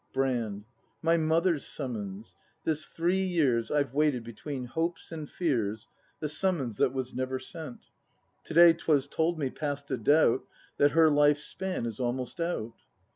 [0.13, 0.63] Brand.
[1.03, 2.35] My Mother's summons.
[2.63, 5.85] This three years I've waited between hopes and fears
[6.21, 7.81] The summons that was never sent.
[8.45, 10.43] To day 'twas told me, past a doubt,
[10.77, 12.73] That her life's span is almost out.